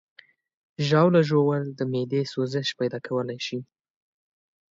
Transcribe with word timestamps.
ژاوله 0.87 1.21
ژوول 1.29 1.63
د 1.73 1.79
معدې 1.91 2.21
سوزش 2.33 2.67
پیدا 2.79 2.99
کولی 3.07 3.39
شي. 3.45 3.59